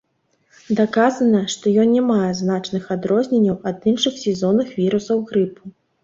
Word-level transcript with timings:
Даказана, 0.77 1.41
што 1.53 1.73
ён 1.83 1.91
не 1.97 1.99
мае 2.11 2.29
значных 2.39 2.87
адрозненняў 2.95 3.57
ад 3.73 3.85
іншых 3.91 4.17
сезонных 4.23 4.71
вірусаў 4.79 5.21
грыпу. 5.29 5.63